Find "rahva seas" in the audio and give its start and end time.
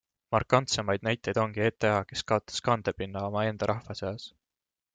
3.75-4.27